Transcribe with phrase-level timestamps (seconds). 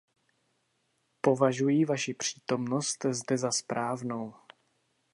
[1.21, 4.33] Považuji vaši přítomnost zde za správnou.